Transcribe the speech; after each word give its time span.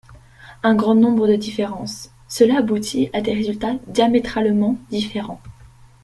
Un 0.63 0.73
grand 0.73 0.95
nombre 0.95 1.27
de 1.27 1.35
différences! 1.35 2.09
Cela 2.27 2.57
aboutit 2.57 3.11
à 3.13 3.21
des 3.21 3.33
résultats 3.35 3.75
diamétralement 3.85 4.75
différents. 4.89 5.39